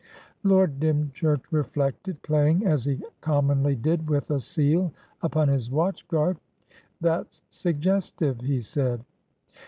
[0.43, 6.37] Lord Dymchurch reflected, playing, as he commonly did, with a seal upon his watch guard.
[7.01, 9.05] "That's suggestive," he said.